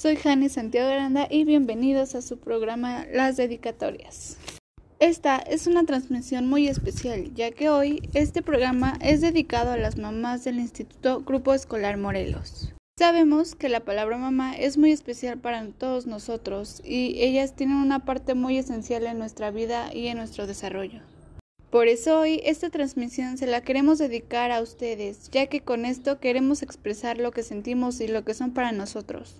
[0.00, 4.38] Soy Jani Santiago Aranda y bienvenidos a su programa Las Dedicatorias.
[4.98, 9.98] Esta es una transmisión muy especial, ya que hoy este programa es dedicado a las
[9.98, 12.72] mamás del Instituto Grupo Escolar Morelos.
[12.98, 18.06] Sabemos que la palabra mamá es muy especial para todos nosotros y ellas tienen una
[18.06, 21.02] parte muy esencial en nuestra vida y en nuestro desarrollo.
[21.68, 26.20] Por eso hoy esta transmisión se la queremos dedicar a ustedes, ya que con esto
[26.20, 29.36] queremos expresar lo que sentimos y lo que son para nosotros.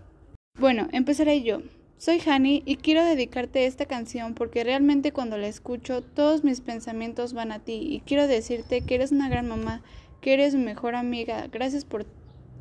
[0.61, 1.63] Bueno, empezaré yo.
[1.97, 7.33] Soy Hani y quiero dedicarte esta canción porque realmente cuando la escucho todos mis pensamientos
[7.33, 9.81] van a ti y quiero decirte que eres una gran mamá,
[10.21, 12.05] que eres mi mejor amiga, gracias por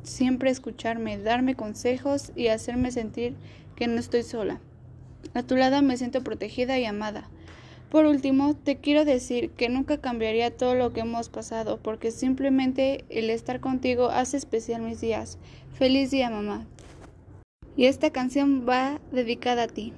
[0.02, 3.34] siempre escucharme, darme consejos y hacerme sentir
[3.76, 4.60] que no estoy sola.
[5.34, 7.28] A tu lado me siento protegida y amada.
[7.90, 13.04] Por último, te quiero decir que nunca cambiaría todo lo que hemos pasado, porque simplemente
[13.10, 15.36] el estar contigo hace especial mis días.
[15.74, 16.66] Feliz día, mamá.
[17.76, 19.92] Y esta canción va dedicada a ti.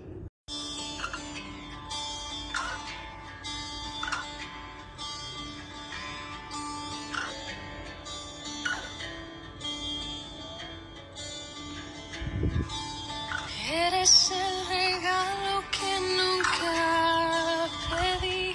[13.71, 18.55] Eres el regalo que nunca pedí,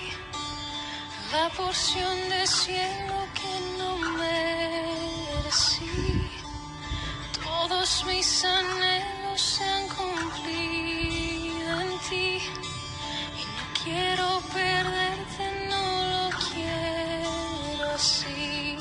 [1.32, 6.17] la porción de cielo que no merecí.
[7.78, 12.40] Todos mis anhelos se han cumplido en ti
[13.40, 18.78] y no quiero perderte, no lo quiero así.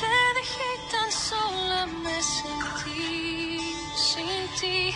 [0.00, 3.60] Te dejé tan sola, me sentí
[3.94, 4.92] sin ti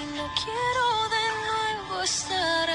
[0.00, 2.73] y no quiero de nuevo estar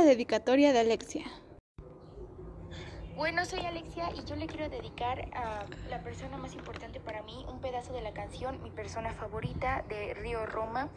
[0.00, 1.26] la dedicatoria de Alexia.
[3.16, 7.44] Bueno, soy Alexia y yo le quiero dedicar a la persona más importante para mí
[7.50, 10.88] un pedazo de la canción, mi persona favorita de Río Roma.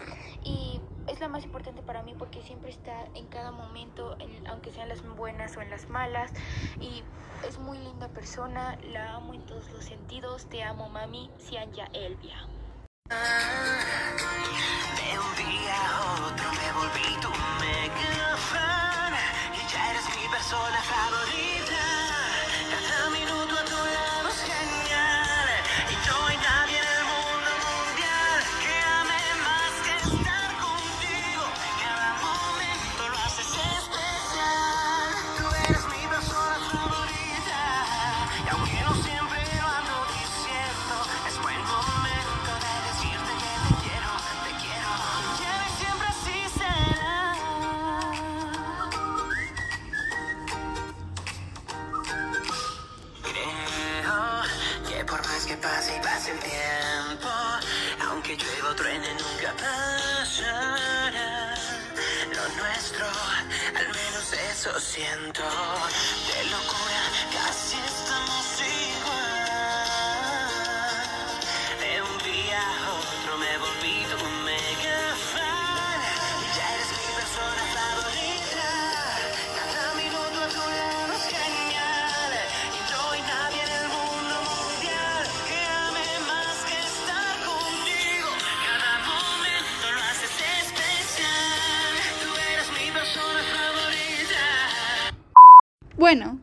[0.41, 4.71] Y es la más importante para mí porque siempre está en cada momento, en- aunque
[4.71, 6.31] sean las buenas o en las malas.
[6.79, 7.03] Y
[7.45, 10.45] es muy linda persona, la amo en todos los sentidos.
[10.45, 12.47] Te amo, mami, Cianya Elvia.
[13.09, 13.15] De
[15.19, 17.27] un día a otro me volví tu
[17.59, 18.37] mega
[20.53, 21.92] eres mi persona favorita.
[55.13, 57.30] Por más que pase y pase el tiempo,
[58.10, 61.54] aunque llueva o truene nunca pasará.
[62.36, 63.06] Lo nuestro,
[63.77, 65.44] al menos eso siento.
[66.30, 68.12] De locura casi estamos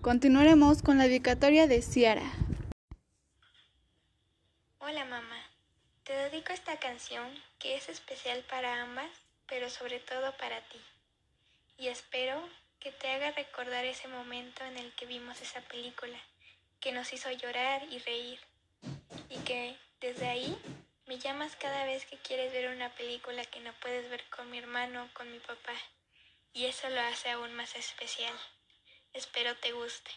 [0.00, 2.32] continuaremos con la dedicatoria de Ciara.
[4.78, 5.36] Hola mamá,
[6.02, 7.28] te dedico esta canción
[7.58, 9.10] que es especial para ambas,
[9.46, 10.80] pero sobre todo para ti.
[11.76, 12.40] Y espero
[12.78, 16.18] que te haga recordar ese momento en el que vimos esa película,
[16.80, 18.40] que nos hizo llorar y reír.
[19.28, 20.56] Y que desde ahí
[21.06, 24.56] me llamas cada vez que quieres ver una película que no puedes ver con mi
[24.56, 25.74] hermano o con mi papá.
[26.54, 28.32] Y eso lo hace aún más especial.
[29.12, 30.10] Espero te guste.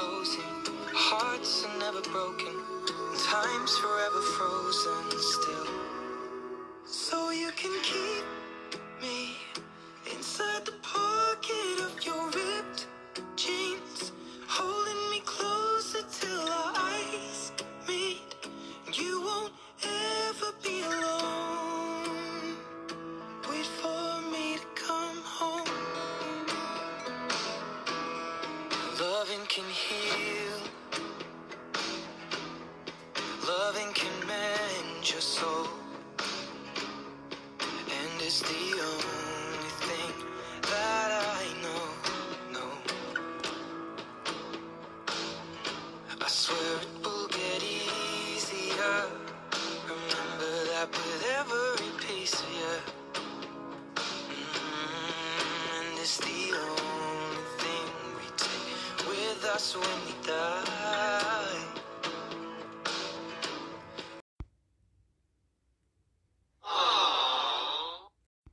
[0.00, 0.42] Closing,
[0.94, 2.54] hearts are never broken,
[3.18, 5.66] time's forever frozen still.
[6.86, 8.24] So you can keep
[9.02, 9.29] me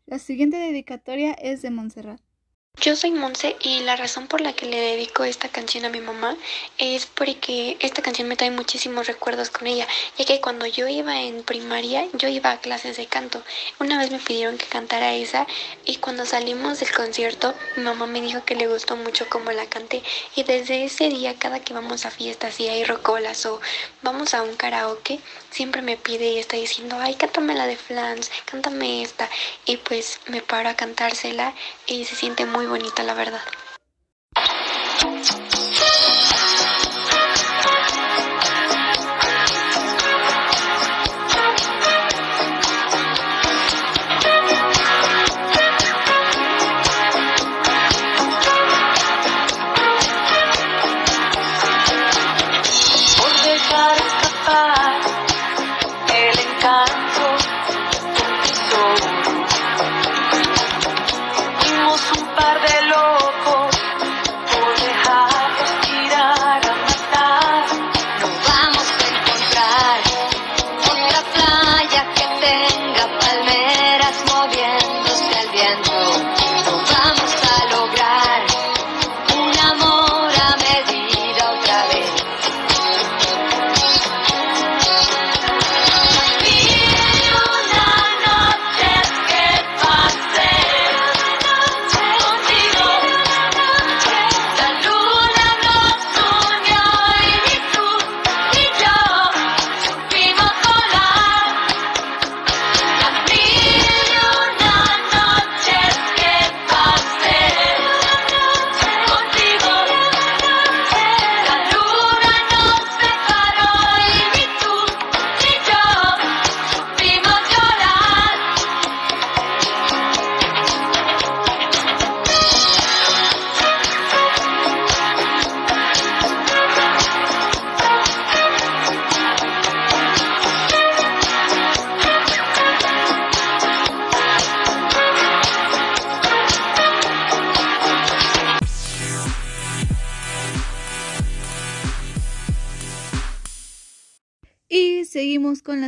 [0.08, 2.27] La siguiente dedicatoria es de Montserrat.
[2.88, 6.00] Yo soy Monse y la razón por la que le dedico esta canción a mi
[6.00, 6.38] mamá
[6.78, 9.86] es porque esta canción me trae muchísimos recuerdos con ella,
[10.18, 13.44] ya que cuando yo iba en primaria yo iba a clases de canto.
[13.82, 15.48] Una vez me pidieron que cantara esa
[15.84, 19.66] y cuando salimos del concierto mi mamá me dijo que le gustó mucho cómo la
[19.66, 20.02] canté
[20.38, 23.60] y desde ese día cada que vamos a fiestas y hay rocolas o
[24.02, 25.20] vamos a un karaoke
[25.52, 29.30] siempre me pide y está diciendo ay cántame la de Flans, cántame esta
[29.66, 31.54] y pues me paro a cantársela
[31.86, 33.42] y se siente muy bonita la verdad.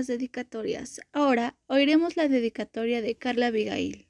[0.09, 0.99] Dedicatorias.
[1.13, 4.05] Ahora oiremos la dedicatoria de Carla Abigail.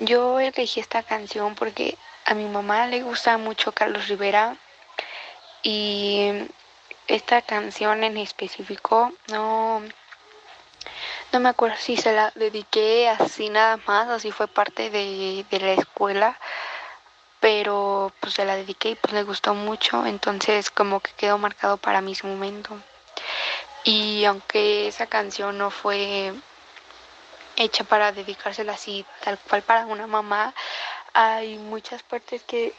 [0.00, 4.56] Yo elegí esta canción porque a mi mamá le gusta mucho Carlos Rivera
[5.62, 6.30] y
[7.06, 9.82] esta canción en específico no
[11.32, 15.44] no me acuerdo si se la dediqué así nada más o si fue parte de,
[15.50, 16.38] de la escuela
[17.40, 21.76] pero pues se la dediqué y pues le gustó mucho entonces como que quedó marcado
[21.76, 22.76] para ese momento
[23.84, 26.32] y aunque esa canción no fue
[27.56, 30.54] hecha para dedicársela así tal cual para una mamá
[31.12, 32.74] hay muchas partes que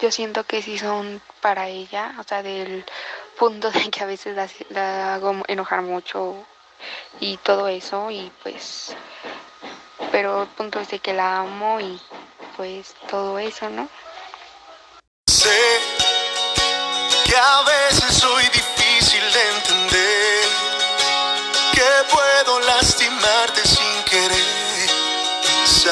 [0.00, 2.84] yo siento que sí son para ella, o sea, del
[3.38, 6.44] punto de que a veces la, la hago enojar mucho
[7.20, 8.94] y todo eso, y pues,
[10.10, 12.00] pero el punto es de que la amo y
[12.56, 13.88] pues todo eso, ¿no?
[15.26, 15.78] Sé
[17.26, 17.62] que a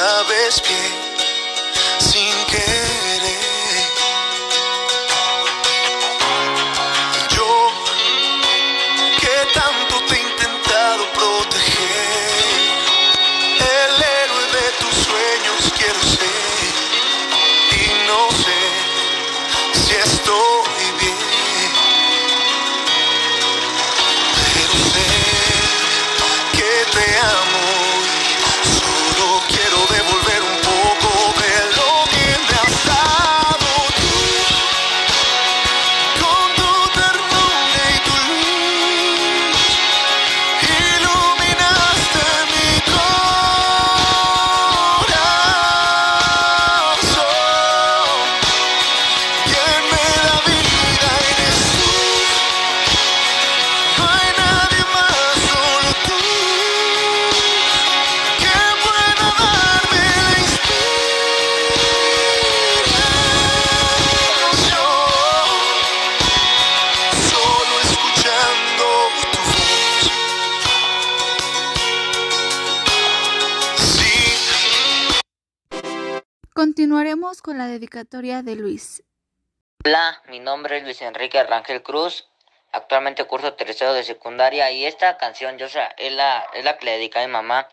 [0.03, 1.12] sabes bien,
[77.53, 79.03] con la dedicatoria de Luis.
[79.85, 82.27] Hola, mi nombre es Luis Enrique Rangel Cruz.
[82.71, 86.85] Actualmente curso tercero de secundaria y esta canción yo sea, es la es la que
[86.85, 87.69] le dediqué a mi mamá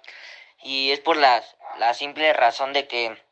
[0.63, 1.43] y es por la,
[1.79, 3.25] la simple razón de que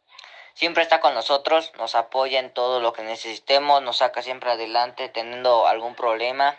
[0.54, 5.10] siempre está con nosotros, nos apoya en todo lo que necesitemos, nos saca siempre adelante
[5.10, 6.56] teniendo algún problema.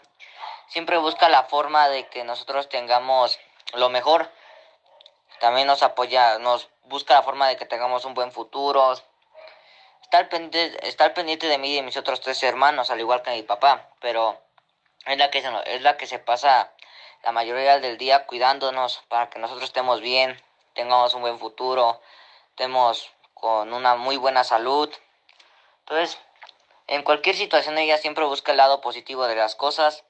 [0.67, 3.39] Siempre busca la forma de que nosotros tengamos
[3.73, 4.29] lo mejor.
[5.39, 8.93] También nos apoya, nos busca la forma de que tengamos un buen futuro,
[10.09, 12.99] está al pendiente, está al pendiente de mí y de mis otros tres hermanos, al
[12.99, 14.41] igual que mi papá, pero
[15.05, 16.71] es la que se, es la que se pasa
[17.21, 20.41] la mayoría del día cuidándonos para que nosotros estemos bien,
[20.73, 22.01] tengamos un buen futuro,
[22.49, 24.91] estemos con una muy buena salud.
[25.81, 26.17] Entonces,
[26.87, 30.03] en cualquier situación ella siempre busca el lado positivo de las cosas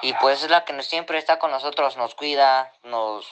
[0.00, 3.30] y pues es la que nos- siempre está con nosotros, nos cuida, nos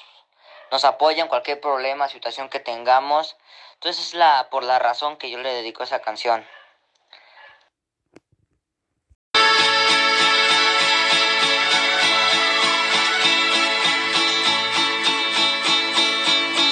[0.70, 3.36] nos apoya en cualquier problema, situación que tengamos.
[3.84, 6.46] Entonces es la por la razón que yo le dedico esa canción.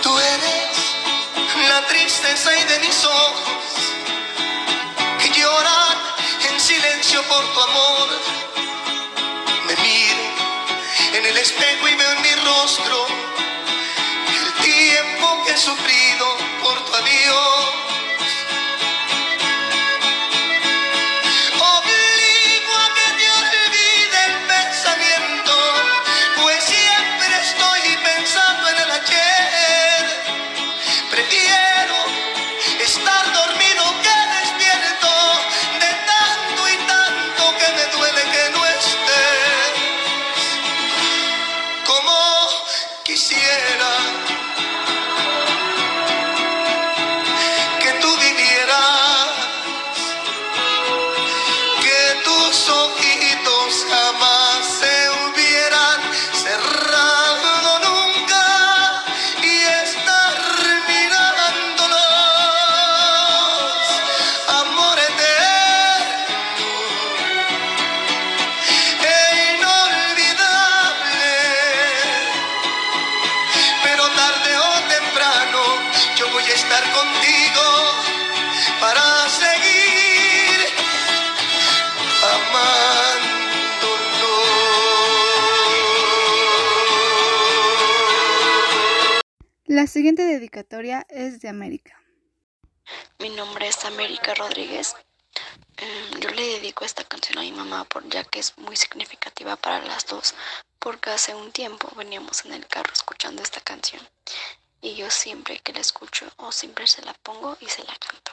[0.03, 0.95] Tú eres
[1.69, 3.93] la tristeza y de mis ojos
[5.19, 5.99] que lloran
[6.49, 8.09] en silencio por tu amor.
[9.67, 13.07] Me miro en el espejo y veo en mi rostro
[14.29, 16.40] el tiempo que he sufrido
[17.31, 17.60] por
[76.93, 77.67] contigo
[78.81, 80.69] para seguir
[82.23, 83.31] amándolo.
[89.67, 92.01] La siguiente dedicatoria es de América.
[93.19, 94.97] Mi nombre es América Rodríguez.
[95.77, 99.57] Em, yo le dedico esta canción a mi mamá por, ya que es muy significativa
[99.57, 100.35] para las dos,
[100.79, 104.03] porque hace un tiempo veníamos en el carro escuchando esta canción
[104.83, 108.33] y yo siempre que la escucho o siempre se la pongo y se la canto.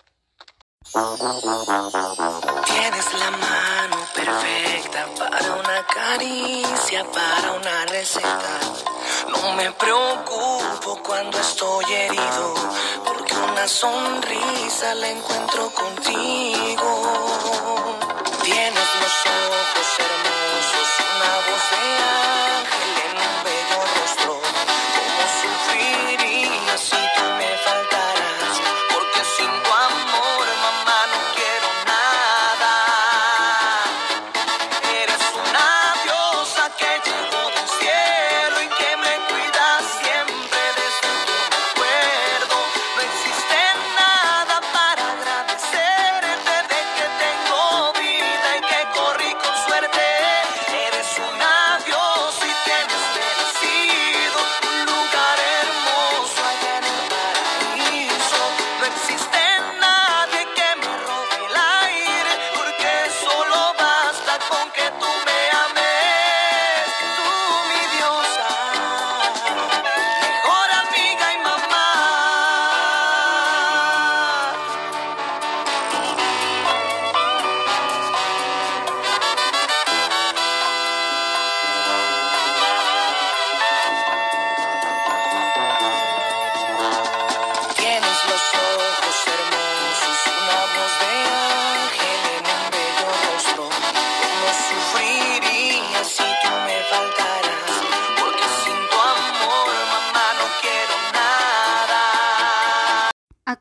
[2.65, 8.59] Tienes la mano perfecta para una caricia, para una receta.
[9.29, 12.53] No me preocupo cuando estoy herido,
[13.03, 16.89] porque una sonrisa la encuentro contigo.
[18.43, 22.76] Tienes los ojos hermosos, una voz de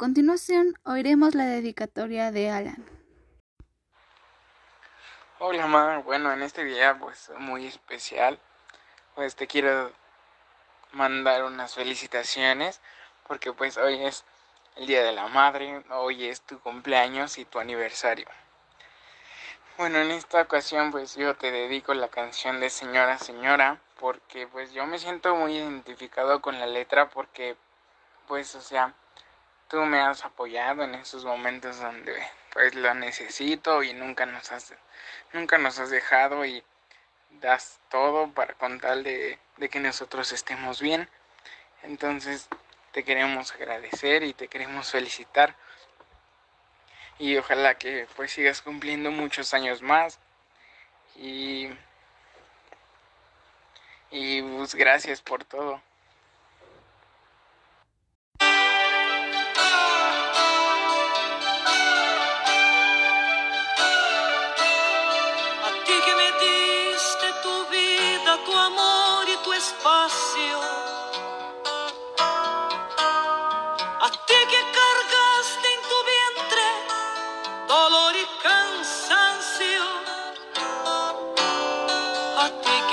[0.07, 2.77] continuación, oiremos la dedicatoria de Alan.
[5.41, 5.99] Hola, ma.
[5.99, 8.39] Bueno, en este día, pues muy especial,
[9.17, 9.91] pues te quiero
[10.93, 12.81] mandar unas felicitaciones
[13.27, 14.25] porque pues hoy es
[14.77, 18.29] el Día de la Madre, hoy es tu cumpleaños y tu aniversario.
[19.77, 24.73] Bueno, en esta ocasión pues yo te dedico la canción de Señora Señora porque pues
[24.73, 27.57] yo me siento muy identificado con la letra porque
[28.29, 28.95] pues o sea,
[29.69, 32.15] tú me has apoyado en esos momentos donde
[32.53, 34.75] pues lo necesito y nunca nos has
[35.33, 36.65] nunca nos has dejado y
[37.41, 39.39] das todo para con tal de,
[39.71, 41.09] que nosotros estemos bien.
[41.83, 42.49] Entonces
[42.93, 45.55] te queremos agradecer y te queremos felicitar.
[47.19, 50.19] Y ojalá que pues sigas cumpliendo muchos años más.
[51.17, 51.69] Y,
[54.11, 55.81] y pues gracias por todo.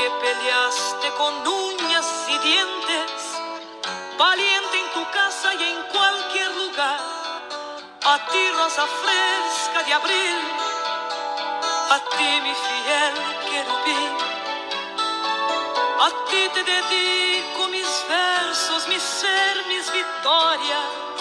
[0.03, 3.19] Que peleaste con uñas y dientes,
[4.17, 6.99] valiente en tu casa y en cualquier lugar.
[8.03, 10.39] A ti rosa fresca de abril
[11.95, 13.15] a ti mi fiel
[13.47, 14.13] querubín,
[16.07, 21.12] a ti te dedico mis versos, mi ser, mis victorias.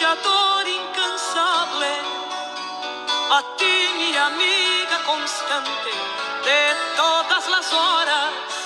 [0.00, 1.92] Luchador incansable
[3.36, 5.92] a ti mi amiga constante
[6.44, 8.59] de todas las horas.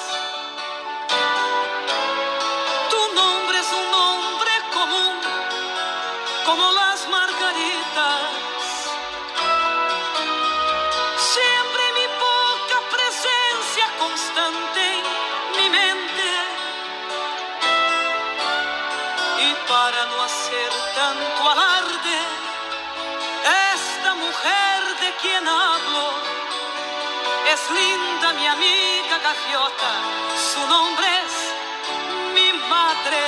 [25.25, 26.07] Quien hablo
[27.53, 29.93] es linda mi amiga gaviota,
[30.53, 31.35] su nombre es
[32.35, 33.23] mi madre.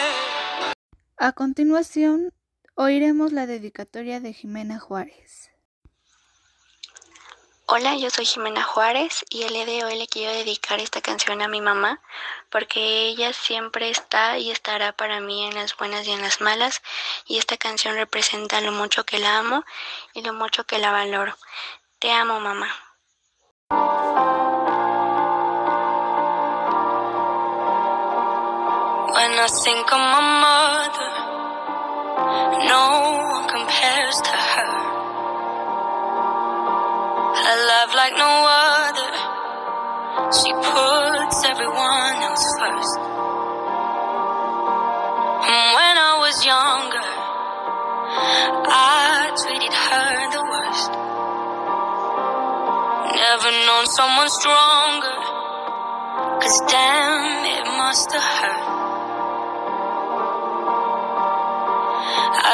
[1.17, 2.35] A continuación,
[2.75, 5.51] oiremos la dedicatoria de Jimena Juárez.
[7.69, 11.43] Hola, yo soy Jimena Juárez y el día de hoy le quiero dedicar esta canción
[11.43, 12.01] a mi mamá
[12.51, 16.81] porque ella siempre está y estará para mí en las buenas y en las malas
[17.27, 19.65] y esta canción representa lo mucho que la amo
[20.15, 21.35] y lo mucho que la valoro.
[21.99, 22.67] Te amo, mamá.
[29.15, 31.11] When I think of my mother,
[32.69, 32.85] no
[33.33, 34.73] one compares to her.
[37.41, 39.13] Her love like no other.
[40.37, 42.99] She puts everyone else first.
[45.49, 47.09] And when I was younger,
[48.69, 50.56] I treated her the worst.
[53.15, 55.15] Never known someone stronger.
[56.43, 58.67] Cause damn, it must have hurt.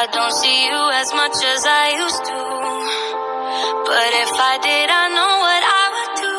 [0.00, 2.40] I don't see you as much as I used to.
[3.88, 6.38] But if I did, I know what I would do.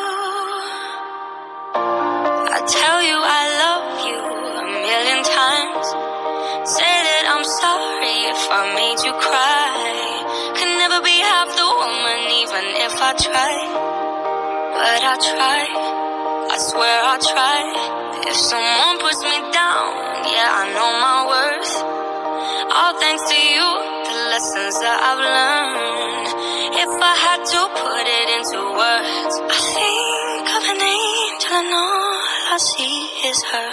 [2.54, 4.20] I tell you I love you
[4.62, 5.86] a million times.
[6.70, 10.54] Say that I'm sorry if I made you cry.
[10.54, 13.83] Can never be half the woman, even if I try.
[14.84, 15.64] But I try.
[16.52, 17.58] I swear I try.
[18.28, 19.88] If someone puts me down,
[20.28, 21.74] yeah, I know my worth.
[22.68, 23.64] All thanks to you,
[24.04, 26.28] the lessons that I've learned.
[26.84, 32.20] If I had to put it into words, I think of an angel and all
[32.52, 33.68] I see is her.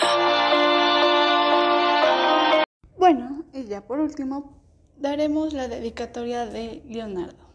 [2.97, 4.63] Bueno, y ya por último,
[4.95, 7.50] daremos la dedicatoria de Leonardo.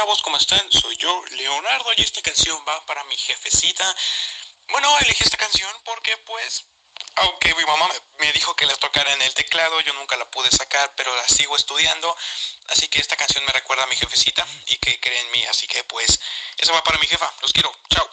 [0.00, 0.64] Chavos, ¿cómo están?
[0.72, 3.84] Soy yo, Leonardo, y esta canción va para mi jefecita.
[4.70, 6.64] Bueno, elegí esta canción porque pues,
[7.16, 10.24] aunque mi mamá me- me dijo que la tocara en el teclado, yo nunca la
[10.30, 12.16] pude sacar, pero la sigo estudiando.
[12.68, 15.66] Así que esta canción me recuerda a mi jefecita y que cree en mí, así
[15.66, 16.18] que pues,
[16.56, 17.30] eso va para mi jefa.
[17.42, 18.08] Los quiero, chao.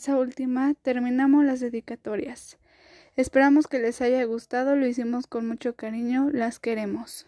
[0.00, 2.56] Esa última terminamos las dedicatorias.
[3.16, 7.26] Esperamos que les haya gustado, lo hicimos con mucho cariño, las queremos.